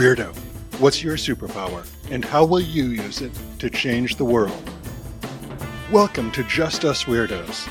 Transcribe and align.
Weirdo, 0.00 0.34
what's 0.80 1.02
your 1.02 1.18
superpower 1.18 1.86
and 2.10 2.24
how 2.24 2.42
will 2.42 2.58
you 2.58 2.84
use 2.84 3.20
it 3.20 3.32
to 3.58 3.68
change 3.68 4.16
the 4.16 4.24
world? 4.24 4.70
Welcome 5.92 6.32
to 6.32 6.42
Just 6.44 6.86
Us 6.86 7.04
Weirdos. 7.04 7.66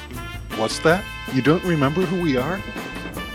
What's 0.60 0.78
that? 0.82 1.04
You 1.34 1.42
don't 1.42 1.64
remember 1.64 2.02
who 2.02 2.22
we 2.22 2.38
are? 2.38 2.62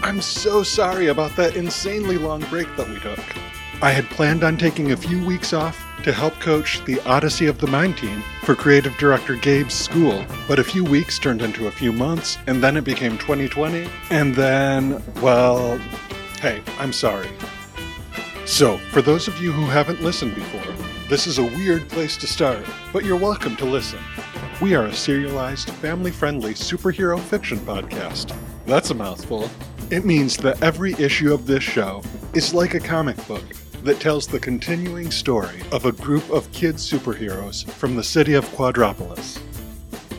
I'm 0.00 0.20
so 0.20 0.62
sorry 0.62 1.08
about 1.08 1.34
that 1.34 1.56
insanely 1.56 2.18
long 2.18 2.42
break 2.42 2.68
that 2.76 2.88
we 2.88 3.00
took. 3.00 3.18
I 3.82 3.90
had 3.90 4.04
planned 4.10 4.44
on 4.44 4.56
taking 4.56 4.92
a 4.92 4.96
few 4.96 5.26
weeks 5.26 5.52
off 5.52 5.84
to 6.04 6.12
help 6.12 6.34
coach 6.34 6.80
the 6.84 7.00
Odyssey 7.00 7.46
of 7.46 7.58
the 7.58 7.66
Mind 7.66 7.96
team 7.98 8.22
for 8.44 8.54
creative 8.54 8.96
director 8.98 9.34
Gabe's 9.34 9.74
school, 9.74 10.24
but 10.46 10.60
a 10.60 10.64
few 10.64 10.84
weeks 10.84 11.18
turned 11.18 11.42
into 11.42 11.66
a 11.66 11.72
few 11.72 11.92
months, 11.92 12.38
and 12.46 12.62
then 12.62 12.76
it 12.76 12.84
became 12.84 13.18
2020, 13.18 13.88
and 14.10 14.36
then, 14.36 15.02
well, 15.20 15.78
hey, 16.40 16.62
I'm 16.78 16.92
sorry. 16.92 17.28
So, 18.46 18.76
for 18.92 19.00
those 19.00 19.26
of 19.26 19.40
you 19.40 19.52
who 19.52 19.64
haven't 19.64 20.02
listened 20.02 20.34
before, 20.34 20.74
this 21.08 21.26
is 21.26 21.38
a 21.38 21.42
weird 21.42 21.88
place 21.88 22.18
to 22.18 22.26
start, 22.26 22.66
but 22.92 23.02
you're 23.02 23.16
welcome 23.16 23.56
to 23.56 23.64
listen. 23.64 23.98
We 24.60 24.74
are 24.74 24.84
a 24.84 24.92
serialized, 24.92 25.70
family 25.70 26.10
friendly 26.10 26.52
superhero 26.52 27.18
fiction 27.18 27.56
podcast. 27.60 28.36
That's 28.66 28.90
a 28.90 28.94
mouthful. 28.94 29.50
It 29.90 30.04
means 30.04 30.36
that 30.38 30.62
every 30.62 30.92
issue 30.94 31.32
of 31.32 31.46
this 31.46 31.62
show 31.62 32.02
is 32.34 32.52
like 32.52 32.74
a 32.74 32.80
comic 32.80 33.16
book 33.26 33.44
that 33.82 33.98
tells 33.98 34.26
the 34.26 34.40
continuing 34.40 35.10
story 35.10 35.62
of 35.72 35.86
a 35.86 35.92
group 35.92 36.28
of 36.28 36.52
kid 36.52 36.74
superheroes 36.74 37.68
from 37.70 37.96
the 37.96 38.04
city 38.04 38.34
of 38.34 38.44
Quadropolis. 38.50 39.40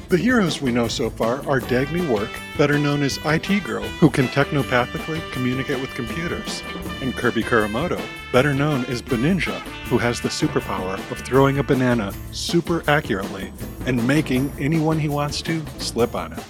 The 0.10 0.18
heroes 0.18 0.62
we 0.62 0.72
know 0.72 0.88
so 0.88 1.12
far 1.12 1.48
are 1.48 1.60
Dagny 1.60 2.08
Work, 2.10 2.30
better 2.58 2.80
known 2.80 3.04
as 3.04 3.20
IT 3.24 3.64
Girl, 3.64 3.84
who 4.00 4.10
can 4.10 4.28
technopathically 4.28 5.22
communicate 5.32 5.80
with 5.80 5.94
computers, 5.94 6.62
and 7.06 7.16
Kirby 7.16 7.44
Kuramoto, 7.44 8.02
better 8.32 8.54
known 8.54 8.84
as 8.86 9.02
Beninja, 9.02 9.60
who 9.90 10.00
has 10.00 10.20
the 10.20 10.30
superpower 10.30 10.96
of 11.12 11.20
throwing 11.20 11.60
a 11.60 11.64
banana 11.64 12.12
super 12.32 12.84
accurately 12.90 13.54
and 13.86 14.06
making 14.08 14.52
anyone 14.60 14.98
he 14.98 15.08
wants 15.08 15.42
to 15.44 15.64
slip 15.78 16.16
on 16.16 16.34
it. 16.34 16.44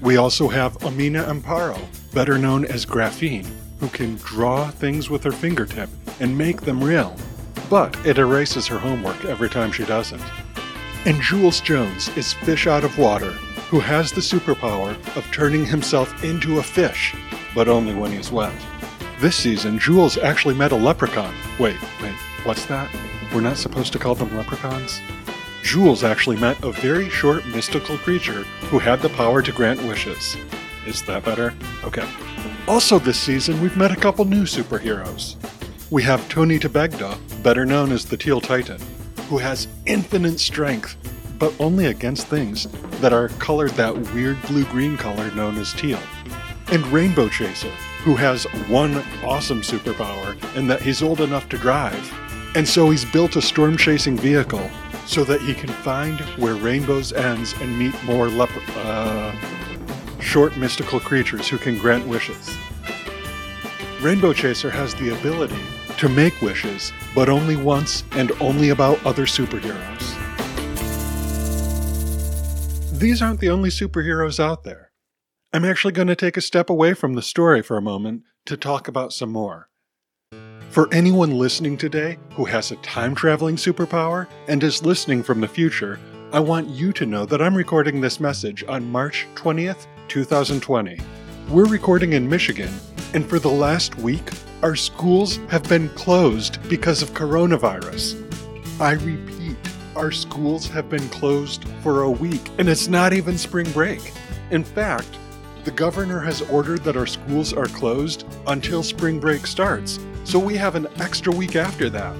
We 0.00 0.16
also 0.16 0.48
have 0.48 0.82
Amina 0.82 1.24
Amparo, 1.24 1.78
better 2.14 2.38
known 2.38 2.64
as 2.64 2.86
Graphene, 2.86 3.46
who 3.78 3.88
can 3.88 4.16
draw 4.16 4.70
things 4.70 5.10
with 5.10 5.22
her 5.22 5.32
fingertip 5.32 5.90
and 6.18 6.36
make 6.36 6.62
them 6.62 6.82
real, 6.82 7.14
but 7.68 7.94
it 8.06 8.16
erases 8.16 8.66
her 8.68 8.78
homework 8.78 9.26
every 9.26 9.50
time 9.50 9.70
she 9.70 9.84
does 9.84 10.12
it. 10.12 10.20
And 11.04 11.20
Jules 11.20 11.60
Jones 11.60 12.08
is 12.16 12.32
Fish 12.32 12.66
Out 12.66 12.84
of 12.84 12.98
Water, 12.98 13.32
who 13.68 13.80
has 13.80 14.10
the 14.10 14.22
superpower 14.22 14.92
of 15.14 15.30
turning 15.30 15.66
himself 15.66 16.24
into 16.24 16.58
a 16.58 16.62
fish, 16.62 17.14
but 17.54 17.68
only 17.68 17.94
when 17.94 18.12
he's 18.12 18.32
wet. 18.32 18.54
This 19.20 19.36
season, 19.36 19.78
Jules 19.78 20.16
actually 20.16 20.54
met 20.54 20.72
a 20.72 20.76
leprechaun. 20.76 21.34
Wait, 21.58 21.76
wait, 22.00 22.14
what's 22.44 22.64
that? 22.64 22.90
We're 23.34 23.42
not 23.42 23.58
supposed 23.58 23.92
to 23.92 23.98
call 23.98 24.14
them 24.14 24.34
leprechauns? 24.34 25.02
Jules 25.62 26.02
actually 26.02 26.38
met 26.38 26.64
a 26.64 26.72
very 26.72 27.10
short 27.10 27.46
mystical 27.48 27.98
creature 27.98 28.44
who 28.70 28.78
had 28.78 29.02
the 29.02 29.10
power 29.10 29.42
to 29.42 29.52
grant 29.52 29.82
wishes. 29.82 30.38
Is 30.86 31.02
that 31.02 31.22
better? 31.22 31.52
Okay. 31.84 32.08
Also, 32.66 32.98
this 32.98 33.20
season, 33.20 33.60
we've 33.60 33.76
met 33.76 33.92
a 33.92 33.96
couple 33.96 34.24
new 34.24 34.44
superheroes. 34.44 35.36
We 35.90 36.02
have 36.04 36.26
Tony 36.30 36.58
Tebegda, 36.58 37.42
better 37.42 37.66
known 37.66 37.92
as 37.92 38.06
the 38.06 38.16
Teal 38.16 38.40
Titan, 38.40 38.80
who 39.28 39.36
has 39.36 39.68
infinite 39.84 40.40
strength, 40.40 40.96
but 41.38 41.52
only 41.60 41.88
against 41.88 42.28
things 42.28 42.68
that 43.02 43.12
are 43.12 43.28
colored 43.28 43.72
that 43.72 43.94
weird 44.14 44.40
blue 44.44 44.64
green 44.64 44.96
color 44.96 45.30
known 45.32 45.58
as 45.58 45.74
teal. 45.74 46.00
And 46.72 46.86
Rainbow 46.86 47.28
Chaser, 47.28 47.72
who 48.02 48.16
has 48.16 48.44
one 48.68 48.96
awesome 49.24 49.62
superpower, 49.62 50.36
and 50.56 50.68
that 50.70 50.82
he's 50.82 51.02
old 51.02 51.20
enough 51.20 51.48
to 51.50 51.58
drive. 51.58 52.12
And 52.56 52.66
so 52.66 52.90
he's 52.90 53.04
built 53.04 53.36
a 53.36 53.42
storm 53.42 53.76
chasing 53.76 54.16
vehicle 54.16 54.70
so 55.06 55.24
that 55.24 55.40
he 55.40 55.54
can 55.54 55.68
find 55.68 56.20
where 56.38 56.54
rainbows 56.54 57.12
ends 57.12 57.54
and 57.60 57.78
meet 57.78 57.94
more 58.04 58.28
leper. 58.28 58.60
Uh, 58.76 59.34
short 60.20 60.56
mystical 60.56 61.00
creatures 61.00 61.48
who 61.48 61.58
can 61.58 61.78
grant 61.78 62.06
wishes. 62.06 62.56
Rainbow 64.00 64.32
Chaser 64.32 64.70
has 64.70 64.94
the 64.94 65.10
ability 65.18 65.60
to 65.98 66.08
make 66.08 66.40
wishes, 66.40 66.92
but 67.14 67.28
only 67.28 67.56
once 67.56 68.04
and 68.12 68.32
only 68.40 68.70
about 68.70 69.04
other 69.04 69.26
superheroes. 69.26 70.16
These 72.98 73.22
aren't 73.22 73.40
the 73.40 73.50
only 73.50 73.70
superheroes 73.70 74.40
out 74.40 74.64
there. 74.64 74.89
I'm 75.52 75.64
actually 75.64 75.94
going 75.94 76.06
to 76.06 76.14
take 76.14 76.36
a 76.36 76.40
step 76.40 76.70
away 76.70 76.94
from 76.94 77.14
the 77.14 77.22
story 77.22 77.60
for 77.60 77.76
a 77.76 77.82
moment 77.82 78.22
to 78.46 78.56
talk 78.56 78.86
about 78.86 79.12
some 79.12 79.32
more. 79.32 79.68
For 80.68 80.88
anyone 80.94 81.32
listening 81.32 81.76
today 81.76 82.18
who 82.34 82.44
has 82.44 82.70
a 82.70 82.76
time 82.76 83.16
traveling 83.16 83.56
superpower 83.56 84.28
and 84.46 84.62
is 84.62 84.84
listening 84.84 85.24
from 85.24 85.40
the 85.40 85.48
future, 85.48 85.98
I 86.32 86.38
want 86.38 86.68
you 86.68 86.92
to 86.92 87.04
know 87.04 87.26
that 87.26 87.42
I'm 87.42 87.56
recording 87.56 88.00
this 88.00 88.20
message 88.20 88.62
on 88.68 88.92
March 88.92 89.26
20th, 89.34 89.88
2020. 90.06 91.00
We're 91.48 91.66
recording 91.66 92.12
in 92.12 92.28
Michigan, 92.28 92.72
and 93.12 93.28
for 93.28 93.40
the 93.40 93.50
last 93.50 93.98
week, 93.98 94.30
our 94.62 94.76
schools 94.76 95.38
have 95.48 95.68
been 95.68 95.88
closed 95.90 96.62
because 96.68 97.02
of 97.02 97.10
coronavirus. 97.10 98.14
I 98.80 98.92
repeat, 98.92 99.56
our 99.96 100.12
schools 100.12 100.68
have 100.68 100.88
been 100.88 101.08
closed 101.08 101.64
for 101.82 102.02
a 102.02 102.10
week, 102.10 102.48
and 102.58 102.68
it's 102.68 102.86
not 102.86 103.12
even 103.12 103.36
spring 103.36 103.68
break. 103.72 104.12
In 104.52 104.62
fact, 104.62 105.08
the 105.64 105.70
governor 105.70 106.20
has 106.20 106.40
ordered 106.42 106.84
that 106.84 106.96
our 106.96 107.06
schools 107.06 107.52
are 107.52 107.66
closed 107.66 108.24
until 108.46 108.82
spring 108.82 109.20
break 109.20 109.46
starts, 109.46 109.98
so 110.24 110.38
we 110.38 110.56
have 110.56 110.74
an 110.74 110.86
extra 111.00 111.32
week 111.32 111.54
after 111.54 111.90
that. 111.90 112.16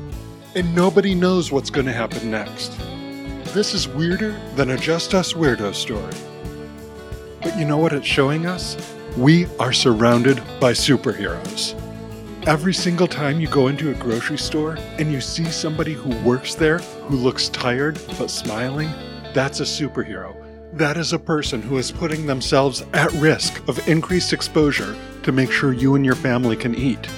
And 0.54 0.74
nobody 0.74 1.14
knows 1.14 1.50
what's 1.50 1.70
going 1.70 1.86
to 1.86 1.92
happen 1.92 2.30
next. 2.30 2.76
This 3.54 3.72
is 3.72 3.88
weirder 3.88 4.32
than 4.56 4.70
a 4.70 4.76
Just 4.76 5.14
Us 5.14 5.32
Weirdo 5.32 5.74
story. 5.74 6.14
But 7.42 7.58
you 7.58 7.64
know 7.64 7.78
what 7.78 7.92
it's 7.92 8.06
showing 8.06 8.46
us? 8.46 8.76
We 9.16 9.46
are 9.58 9.72
surrounded 9.72 10.36
by 10.60 10.72
superheroes. 10.72 11.74
Every 12.46 12.74
single 12.74 13.06
time 13.06 13.40
you 13.40 13.48
go 13.48 13.68
into 13.68 13.90
a 13.90 13.94
grocery 13.94 14.38
store 14.38 14.76
and 14.98 15.10
you 15.10 15.20
see 15.20 15.46
somebody 15.46 15.94
who 15.94 16.14
works 16.22 16.54
there 16.54 16.78
who 16.78 17.16
looks 17.16 17.48
tired 17.48 17.98
but 18.18 18.30
smiling, 18.30 18.90
that's 19.34 19.60
a 19.60 19.64
superhero. 19.64 20.36
That 20.72 20.96
is 20.96 21.12
a 21.12 21.18
person 21.18 21.62
who 21.62 21.78
is 21.78 21.90
putting 21.90 22.26
themselves 22.26 22.84
at 22.92 23.12
risk 23.14 23.66
of 23.68 23.88
increased 23.88 24.32
exposure 24.32 24.96
to 25.22 25.32
make 25.32 25.50
sure 25.50 25.72
you 25.72 25.94
and 25.94 26.04
your 26.04 26.14
family 26.14 26.56
can 26.56 26.74
eat. 26.74 27.08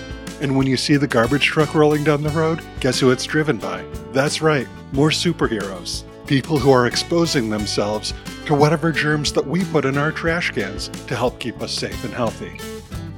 And 0.40 0.56
when 0.56 0.66
you 0.66 0.76
see 0.76 0.96
the 0.96 1.06
garbage 1.06 1.44
truck 1.44 1.74
rolling 1.74 2.02
down 2.02 2.22
the 2.22 2.30
road, 2.30 2.62
guess 2.80 2.98
who 2.98 3.10
it's 3.10 3.24
driven 3.24 3.58
by? 3.58 3.84
That's 4.12 4.42
right, 4.42 4.66
more 4.92 5.10
superheroes 5.10 6.04
people 6.26 6.58
who 6.58 6.70
are 6.70 6.86
exposing 6.86 7.50
themselves 7.50 8.14
to 8.46 8.54
whatever 8.54 8.90
germs 8.90 9.32
that 9.32 9.46
we 9.46 9.64
put 9.66 9.84
in 9.84 9.98
our 9.98 10.10
trash 10.10 10.50
cans 10.50 10.88
to 11.06 11.14
help 11.16 11.38
keep 11.38 11.60
us 11.60 11.72
safe 11.72 12.04
and 12.04 12.14
healthy. 12.14 12.58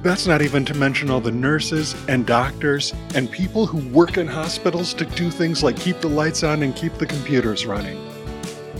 That's 0.01 0.27
not 0.27 0.41
even 0.41 0.65
to 0.65 0.73
mention 0.73 1.09
all 1.09 1.21
the 1.21 1.31
nurses 1.31 1.95
and 2.09 2.25
doctors 2.25 2.93
and 3.13 3.31
people 3.31 3.65
who 3.65 3.87
work 3.89 4.17
in 4.17 4.27
hospitals 4.27 4.93
to 4.95 5.05
do 5.05 5.31
things 5.31 5.63
like 5.63 5.77
keep 5.77 6.01
the 6.01 6.09
lights 6.09 6.43
on 6.43 6.61
and 6.61 6.75
keep 6.75 6.93
the 6.95 7.05
computers 7.05 7.65
running. 7.65 8.14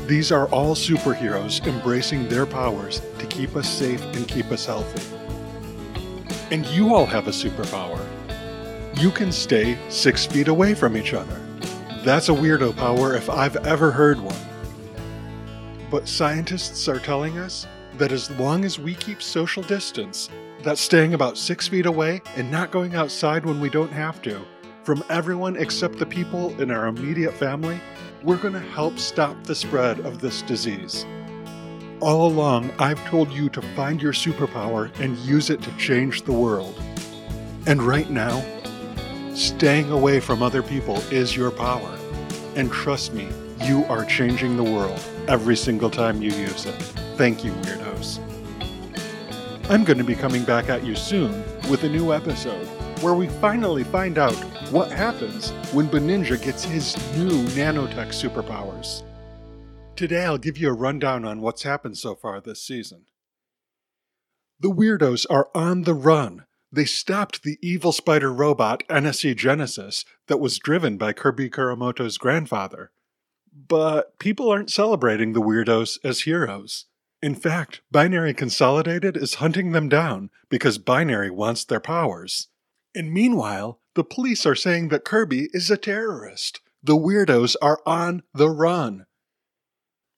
These 0.08 0.32
are 0.32 0.48
all 0.50 0.76
superheroes 0.76 1.66
embracing 1.66 2.30
their 2.30 2.46
powers 2.46 3.02
to 3.18 3.26
keep 3.26 3.56
us 3.56 3.68
safe 3.68 4.04
and 4.14 4.28
keep 4.28 4.52
us 4.52 4.68
healthy. 4.68 5.02
And 6.52 6.64
you 6.68 6.94
all 6.94 7.08
have 7.08 7.28
a 7.28 7.32
superpower. 7.32 8.00
You 9.02 9.10
can 9.10 9.32
stay 9.32 9.80
six 9.90 10.28
feet 10.28 10.48
away 10.48 10.76
from 10.76 10.96
each 10.96 11.16
other. 11.16 11.42
That's 12.04 12.30
a 12.30 12.34
weirdo 12.34 12.76
power 12.78 13.16
if 13.16 13.32
I've 13.32 13.56
ever 13.66 13.90
heard 13.90 14.20
one. 14.20 14.38
But 15.90 16.08
scientists 16.08 16.88
are 16.88 17.00
telling 17.00 17.40
us 17.40 17.66
that 17.98 18.12
as 18.12 18.30
long 18.32 18.64
as 18.64 18.78
we 18.78 18.94
keep 18.94 19.24
social 19.24 19.64
distance, 19.64 20.30
that's 20.62 20.82
staying 20.82 21.16
about 21.16 21.36
six 21.36 21.68
feet 21.68 21.88
away 21.88 22.22
and 22.36 22.52
not 22.52 22.70
going 22.70 22.94
outside 22.94 23.44
when 23.44 23.60
we 23.60 23.72
don't 23.72 23.92
have 23.92 24.22
to, 24.22 24.46
from 24.84 25.04
everyone 25.10 25.56
except 25.56 25.98
the 25.98 26.06
people 26.06 26.62
in 26.62 26.70
our 26.70 26.86
immediate 26.86 27.34
family, 27.34 27.82
we're 28.26 28.38
going 28.38 28.54
to 28.54 28.60
help 28.60 29.00
stop 29.00 29.42
the 29.44 29.56
spread 29.56 30.00
of 30.02 30.20
this 30.20 30.42
disease. 30.42 31.06
All 32.02 32.28
along, 32.28 32.72
I've 32.80 33.04
told 33.06 33.32
you 33.32 33.48
to 33.50 33.62
find 33.76 34.02
your 34.02 34.14
superpower 34.14 34.92
and 35.00 35.18
use 35.20 35.50
it 35.50 35.62
to 35.62 35.72
change 35.78 36.24
the 36.24 36.34
world. 36.34 36.78
And 37.66 37.82
right 37.82 38.10
now, 38.10 38.44
Staying 39.36 39.92
away 39.92 40.22
from 40.22 40.42
other 40.42 40.64
people 40.64 40.96
is 41.12 41.36
your 41.36 41.52
power. 41.52 42.00
And 42.56 42.72
trust 42.72 43.14
me, 43.14 43.28
you 43.64 43.84
are 43.90 44.06
changing 44.06 44.56
the 44.56 44.64
world 44.64 44.98
every 45.28 45.58
single 45.58 45.90
time 45.90 46.22
you 46.22 46.32
use 46.32 46.66
it. 46.66 46.76
Thank 47.18 47.44
you, 47.44 47.52
Weirdos. 47.52 48.22
I'm 49.70 49.84
going 49.84 49.98
to 49.98 50.06
be 50.06 50.16
coming 50.16 50.46
back 50.46 50.70
at 50.70 50.86
you 50.86 50.96
soon 50.96 51.32
with 51.70 51.84
a 51.84 51.90
new 51.90 52.14
episode 52.14 52.66
where 53.02 53.14
we 53.14 53.28
finally 53.28 53.84
find 53.84 54.18
out 54.18 54.42
what 54.72 54.92
happens 54.92 55.52
when 55.74 55.88
Beninja 55.88 56.42
gets 56.42 56.64
his 56.64 56.96
new 57.18 57.44
nanotech 57.50 58.10
superpowers. 58.10 59.04
Today 59.96 60.26
I'll 60.26 60.38
give 60.38 60.58
you 60.58 60.70
a 60.70 60.74
rundown 60.74 61.26
on 61.26 61.42
what's 61.42 61.64
happened 61.64 61.98
so 61.98 62.16
far 62.16 62.42
this 62.42 62.62
season. 62.62 63.06
The 64.60 64.72
Weirdos 64.72 65.26
are 65.30 65.50
on 65.54 65.84
the 65.84 65.94
run 65.94 66.46
they 66.76 66.86
stopped 66.86 67.44
the 67.44 67.58
evil 67.62 67.94
spider 67.94 68.34
robot 68.34 68.84
NSC 68.90 69.36
Genesis 69.38 70.04
that 70.28 70.42
was 70.42 70.60
driven 70.60 70.98
by 70.98 71.14
Kirby 71.14 71.50
Kuramoto's 71.50 72.18
grandfather. 72.18 72.92
But 73.56 74.20
people 74.20 74.50
aren't 74.50 74.70
celebrating 74.70 75.32
the 75.32 75.42
weirdos 75.42 76.00
as 76.04 76.22
heroes. 76.22 76.88
In 77.22 77.34
fact, 77.34 77.80
Binary 77.92 78.34
Consolidated 78.34 79.16
is 79.16 79.36
hunting 79.36 79.72
them 79.72 79.88
down 79.88 80.30
because 80.50 80.78
Binary 80.78 81.30
wants 81.30 81.64
their 81.64 81.80
powers. 81.80 82.50
And 82.94 83.14
meanwhile, 83.14 83.80
the 83.96 84.04
police 84.04 84.46
are 84.46 84.56
saying 84.56 84.90
that 84.90 85.06
Kirby 85.06 85.50
is 85.54 85.72
a 85.72 85.78
terrorist. 85.78 86.62
The 86.84 86.98
weirdos 86.98 87.56
are 87.62 87.80
on 87.86 88.24
the 88.34 88.50
run. 88.50 89.06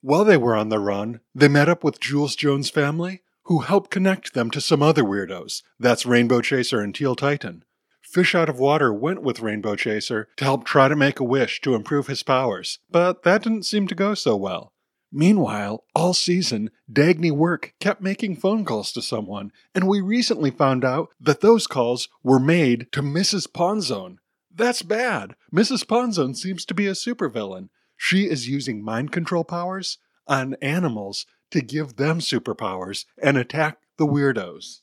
While 0.02 0.26
they 0.26 0.38
were 0.38 0.56
on 0.56 0.70
the 0.70 0.80
run, 0.80 1.22
they 1.34 1.48
met 1.48 1.70
up 1.70 1.84
with 1.84 2.00
Jules 2.00 2.36
Jones' 2.36 2.70
family, 2.70 3.22
who 3.44 3.60
helped 3.60 3.92
connect 3.92 4.34
them 4.34 4.52
to 4.52 4.62
some 4.62 4.84
other 4.84 5.04
weirdos. 5.04 5.64
That's 5.80 6.06
Rainbow 6.06 6.42
Chaser 6.42 6.82
and 6.82 6.94
Teal 6.94 7.16
Titan. 7.16 7.64
Fish 8.02 8.36
Out 8.36 8.50
of 8.50 8.60
Water 8.60 8.94
went 8.94 9.22
with 9.22 9.42
Rainbow 9.42 9.76
Chaser 9.76 10.28
to 10.38 10.44
help 10.44 10.66
try 10.66 10.88
to 10.88 10.96
make 10.96 11.20
a 11.20 11.26
wish 11.26 11.62
to 11.62 11.76
improve 11.76 12.08
his 12.08 12.24
powers, 12.24 12.80
but 12.90 13.24
that 13.24 13.44
didn't 13.44 13.66
seem 13.66 13.88
to 13.88 13.96
go 13.96 14.14
so 14.14 14.36
well. 14.36 14.74
Meanwhile, 15.12 15.84
all 15.96 16.14
season, 16.14 16.70
Dagny 16.92 17.32
Work 17.32 17.74
kept 17.80 18.02
making 18.02 18.36
phone 18.36 18.66
calls 18.66 18.92
to 18.92 19.02
someone, 19.02 19.52
and 19.74 19.88
we 19.88 20.02
recently 20.02 20.52
found 20.52 20.84
out 20.84 21.10
that 21.20 21.42
those 21.42 21.66
calls 21.66 22.10
were 22.24 22.40
made 22.40 22.92
to 22.92 23.02
Mrs. 23.02 23.48
Ponzone. 23.48 24.18
That's 24.54 24.82
bad. 24.82 25.36
Mrs. 25.54 25.86
Ponzone 25.86 26.36
seems 26.36 26.66
to 26.66 26.74
be 26.74 26.88
a 26.88 26.92
supervillain. 26.92 27.70
She 27.96 28.30
is 28.30 28.50
using 28.50 28.84
mind 28.84 29.12
control 29.12 29.44
powers 29.44 29.98
on 30.28 30.56
animals 30.62 31.26
to 31.52 31.62
give 31.62 31.96
them 31.96 32.20
superpowers 32.20 33.06
and 33.22 33.38
attack 33.38 33.80
the 33.98 34.06
weirdos. 34.06 34.82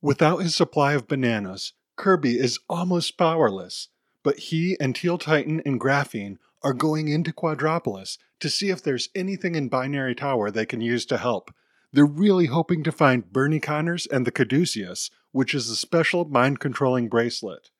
Without 0.00 0.42
his 0.42 0.54
supply 0.54 0.92
of 0.92 1.08
bananas, 1.08 1.72
Kirby 1.96 2.38
is 2.38 2.58
almost 2.68 3.16
powerless, 3.16 3.88
but 4.24 4.38
he 4.38 4.76
and 4.80 4.96
Teal 4.96 5.18
Titan 5.18 5.62
and 5.64 5.80
Graphene 5.80 6.38
are 6.64 6.72
going 6.72 7.06
into 7.06 7.32
Quadropolis 7.32 8.18
to 8.40 8.50
see 8.50 8.70
if 8.70 8.82
there's 8.82 9.10
anything 9.14 9.54
in 9.54 9.68
Binary 9.68 10.16
Tower 10.16 10.50
they 10.50 10.66
can 10.66 10.80
use 10.80 11.06
to 11.06 11.18
help. 11.18 11.54
They're 11.92 12.06
really 12.06 12.46
hoping 12.46 12.82
to 12.82 12.90
find 12.90 13.30
Bernie 13.32 13.60
Connors 13.60 14.06
and 14.06 14.26
the 14.26 14.32
Caduceus, 14.32 15.10
which 15.30 15.54
is 15.54 15.70
a 15.70 15.76
special 15.76 16.24
mind 16.24 16.58
controlling 16.58 17.08
bracelet. 17.08 17.70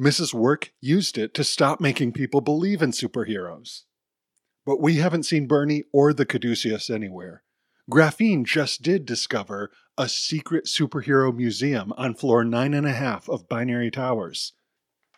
Mrs. 0.00 0.34
Work 0.34 0.72
used 0.80 1.16
it 1.18 1.34
to 1.34 1.42
stop 1.42 1.80
making 1.80 2.12
people 2.12 2.40
believe 2.40 2.82
in 2.82 2.90
superheroes. 2.90 3.82
But 4.66 4.80
we 4.80 4.96
haven't 4.96 5.24
seen 5.24 5.46
Bernie 5.46 5.84
or 5.92 6.12
the 6.12 6.26
Caduceus 6.26 6.90
anywhere. 6.90 7.42
Graphene 7.90 8.44
just 8.44 8.82
did 8.82 9.06
discover 9.06 9.70
a 9.96 10.08
secret 10.08 10.66
superhero 10.66 11.34
museum 11.34 11.92
on 11.96 12.14
floor 12.14 12.44
nine 12.44 12.74
and 12.74 12.86
a 12.86 12.92
half 12.92 13.28
of 13.28 13.48
Binary 13.48 13.90
Towers. 13.90 14.52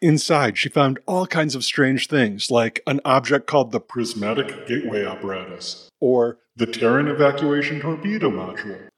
Inside, 0.01 0.59
she 0.59 0.69
found 0.69 0.99
all 1.07 1.27
kinds 1.27 1.55
of 1.55 1.65
strange 1.65 2.09
things, 2.09 2.51
like 2.51 2.83
an 2.87 3.01
object 3.05 3.47
called 3.47 3.73
the 3.73 3.81
Prismatic 3.81 4.67
Gateway 4.67 5.05
Apparatus, 5.05 5.91
or 6.01 6.39
the 6.55 6.67
Terran 6.67 7.09
Evacuation 7.09 7.81
Torpedo 7.81 8.31
Module. 8.31 8.89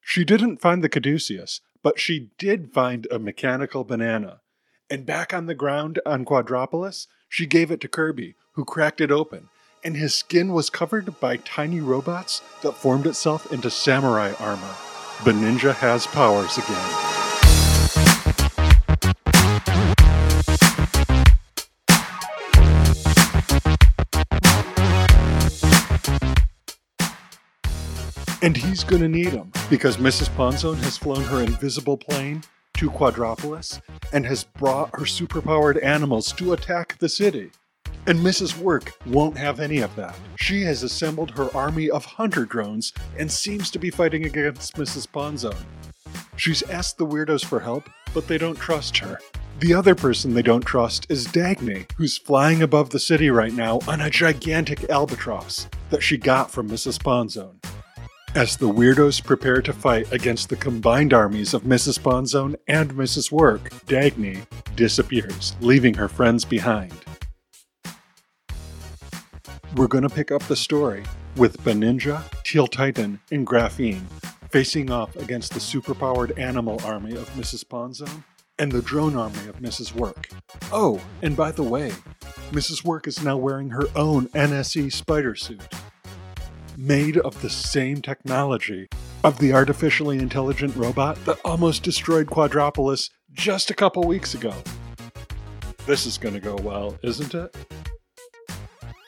She 0.00 0.24
didn't 0.24 0.60
find 0.60 0.84
the 0.84 0.88
Caduceus, 0.88 1.60
but 1.82 1.98
she 1.98 2.30
did 2.38 2.72
find 2.72 3.06
a 3.10 3.18
mechanical 3.18 3.82
banana. 3.82 4.40
And 4.90 5.06
back 5.06 5.34
on 5.34 5.46
the 5.46 5.54
ground 5.54 6.00
on 6.06 6.24
Quadropolis, 6.24 7.06
she 7.28 7.46
gave 7.46 7.70
it 7.70 7.80
to 7.80 7.88
Kirby, 7.88 8.34
who 8.52 8.64
cracked 8.64 9.00
it 9.00 9.10
open 9.10 9.48
and 9.86 9.96
his 9.96 10.16
skin 10.16 10.52
was 10.52 10.68
covered 10.68 11.20
by 11.20 11.36
tiny 11.36 11.78
robots 11.78 12.42
that 12.62 12.72
formed 12.72 13.06
itself 13.06 13.52
into 13.52 13.70
samurai 13.70 14.32
armor. 14.40 14.74
Ninja 15.22 15.72
has 15.74 16.08
powers 16.08 16.58
again. 16.58 17.25
And 28.46 28.56
he's 28.56 28.84
gonna 28.84 29.08
need 29.08 29.32
them 29.32 29.50
because 29.68 29.96
Mrs. 29.96 30.28
Ponzone 30.36 30.78
has 30.84 30.96
flown 30.96 31.24
her 31.24 31.42
invisible 31.42 31.96
plane 31.96 32.44
to 32.74 32.88
Quadropolis 32.88 33.80
and 34.12 34.24
has 34.24 34.44
brought 34.44 34.90
her 34.90 35.04
superpowered 35.04 35.82
animals 35.82 36.30
to 36.34 36.52
attack 36.52 36.96
the 36.98 37.08
city. 37.08 37.50
And 38.06 38.20
Mrs. 38.20 38.56
Work 38.56 38.92
won't 39.04 39.36
have 39.36 39.58
any 39.58 39.80
of 39.80 39.96
that. 39.96 40.16
She 40.36 40.62
has 40.62 40.84
assembled 40.84 41.32
her 41.32 41.50
army 41.56 41.90
of 41.90 42.04
hunter 42.04 42.44
drones 42.44 42.92
and 43.18 43.32
seems 43.32 43.68
to 43.72 43.80
be 43.80 43.90
fighting 43.90 44.24
against 44.24 44.76
Mrs. 44.76 45.08
Ponzone. 45.08 45.66
She's 46.36 46.62
asked 46.70 46.98
the 46.98 47.06
weirdos 47.06 47.44
for 47.44 47.58
help, 47.58 47.90
but 48.14 48.28
they 48.28 48.38
don't 48.38 48.54
trust 48.54 48.98
her. 48.98 49.18
The 49.58 49.74
other 49.74 49.96
person 49.96 50.34
they 50.34 50.42
don't 50.42 50.64
trust 50.64 51.08
is 51.10 51.26
Dagny, 51.26 51.90
who's 51.96 52.16
flying 52.16 52.62
above 52.62 52.90
the 52.90 53.00
city 53.00 53.28
right 53.28 53.52
now 53.52 53.80
on 53.88 54.00
a 54.00 54.08
gigantic 54.08 54.88
albatross 54.88 55.66
that 55.90 56.04
she 56.04 56.16
got 56.16 56.52
from 56.52 56.70
Mrs. 56.70 57.02
Pawnzone. 57.02 57.56
As 58.36 58.58
the 58.58 58.68
weirdos 58.68 59.24
prepare 59.24 59.62
to 59.62 59.72
fight 59.72 60.12
against 60.12 60.50
the 60.50 60.56
combined 60.56 61.14
armies 61.14 61.54
of 61.54 61.62
Mrs. 61.62 61.98
Pawnzone 61.98 62.54
and 62.68 62.92
Mrs. 62.92 63.32
Work, 63.32 63.70
Dagny 63.86 64.44
disappears, 64.76 65.56
leaving 65.62 65.94
her 65.94 66.06
friends 66.06 66.44
behind. 66.44 66.92
We're 69.74 69.86
going 69.86 70.02
to 70.02 70.10
pick 70.10 70.30
up 70.30 70.42
the 70.42 70.54
story 70.54 71.02
with 71.36 71.56
Beninja, 71.64 72.24
Teal 72.44 72.66
Titan, 72.66 73.20
and 73.32 73.46
Graphene 73.46 74.04
facing 74.50 74.90
off 74.90 75.16
against 75.16 75.54
the 75.54 75.58
superpowered 75.58 76.38
animal 76.38 76.78
army 76.84 77.16
of 77.16 77.30
Mrs. 77.30 77.64
Pawnzone 77.64 78.22
and 78.58 78.70
the 78.70 78.82
drone 78.82 79.16
army 79.16 79.48
of 79.48 79.60
Mrs. 79.60 79.94
Work. 79.94 80.28
Oh, 80.70 81.00
and 81.22 81.38
by 81.38 81.52
the 81.52 81.62
way, 81.62 81.90
Mrs. 82.50 82.84
Work 82.84 83.06
is 83.06 83.24
now 83.24 83.38
wearing 83.38 83.70
her 83.70 83.86
own 83.96 84.28
NSE 84.28 84.92
spider 84.92 85.34
suit. 85.34 85.62
Made 86.78 87.16
of 87.16 87.40
the 87.40 87.48
same 87.48 88.02
technology 88.02 88.86
of 89.24 89.38
the 89.38 89.54
artificially 89.54 90.18
intelligent 90.18 90.76
robot 90.76 91.16
that 91.24 91.40
almost 91.42 91.82
destroyed 91.82 92.26
Quadropolis 92.26 93.08
just 93.32 93.70
a 93.70 93.74
couple 93.74 94.02
weeks 94.02 94.34
ago. 94.34 94.52
This 95.86 96.04
is 96.04 96.18
going 96.18 96.34
to 96.34 96.40
go 96.40 96.54
well, 96.56 96.98
isn't 97.02 97.34
it? 97.34 97.56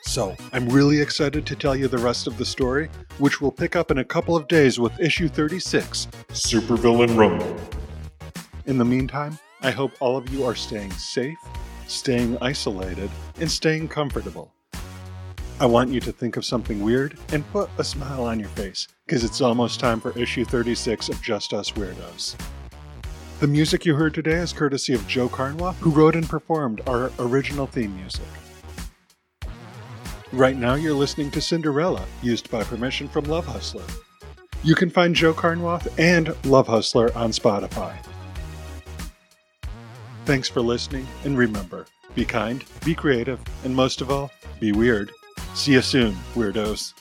So, 0.01 0.35
I'm 0.51 0.67
really 0.67 0.99
excited 0.99 1.45
to 1.45 1.55
tell 1.55 1.75
you 1.75 1.87
the 1.87 1.99
rest 1.99 2.25
of 2.25 2.39
the 2.39 2.45
story, 2.45 2.89
which 3.19 3.39
we'll 3.39 3.51
pick 3.51 3.75
up 3.75 3.91
in 3.91 3.99
a 3.99 4.03
couple 4.03 4.35
of 4.35 4.47
days 4.47 4.79
with 4.79 4.99
issue 4.99 5.27
36 5.27 6.07
Supervillain 6.29 7.15
Rumble. 7.15 7.55
In 8.65 8.79
the 8.79 8.85
meantime, 8.85 9.37
I 9.61 9.69
hope 9.69 9.91
all 9.99 10.17
of 10.17 10.27
you 10.33 10.43
are 10.43 10.55
staying 10.55 10.91
safe, 10.93 11.37
staying 11.85 12.35
isolated, 12.41 13.11
and 13.39 13.51
staying 13.51 13.89
comfortable. 13.89 14.51
I 15.61 15.65
want 15.65 15.91
you 15.91 15.99
to 16.01 16.13
think 16.13 16.37
of 16.37 16.45
something 16.45 16.79
weird 16.79 17.17
and 17.33 17.45
put 17.51 17.69
a 17.77 17.83
smile 17.83 18.23
on 18.23 18.39
your 18.39 18.47
face, 18.49 18.87
because 19.05 19.25
it's 19.25 19.41
almost 19.41 19.81
time 19.81 19.99
for 19.99 20.17
issue 20.17 20.45
36 20.45 21.09
of 21.09 21.21
Just 21.21 21.53
Us 21.53 21.71
Weirdos. 21.71 22.37
The 23.41 23.47
music 23.47 23.85
you 23.85 23.95
heard 23.95 24.13
today 24.13 24.37
is 24.37 24.53
courtesy 24.53 24.93
of 24.93 25.05
Joe 25.05 25.27
Carnwath, 25.27 25.75
who 25.75 25.89
wrote 25.89 26.15
and 26.15 26.29
performed 26.29 26.79
our 26.87 27.11
original 27.19 27.67
theme 27.67 27.93
music. 27.97 28.23
Right 30.31 30.55
now, 30.55 30.75
you're 30.75 30.93
listening 30.93 31.29
to 31.31 31.41
Cinderella, 31.41 32.05
used 32.21 32.49
by 32.49 32.63
permission 32.63 33.09
from 33.09 33.25
Love 33.25 33.45
Hustler. 33.45 33.83
You 34.63 34.75
can 34.75 34.89
find 34.89 35.13
Joe 35.13 35.33
Carnwath 35.33 35.91
and 35.99 36.33
Love 36.45 36.67
Hustler 36.67 37.13
on 37.17 37.31
Spotify. 37.31 37.97
Thanks 40.23 40.47
for 40.47 40.61
listening, 40.61 41.05
and 41.25 41.37
remember 41.37 41.85
be 42.15 42.23
kind, 42.23 42.63
be 42.85 42.95
creative, 42.95 43.39
and 43.65 43.75
most 43.75 43.99
of 43.99 44.09
all, 44.09 44.31
be 44.61 44.71
weird. 44.71 45.11
See 45.53 45.73
you 45.73 45.81
soon, 45.81 46.13
weirdos. 46.35 46.93